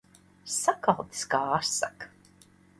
Sakaltis 0.53 1.23
kā 1.35 1.43
asaka. 1.61 2.13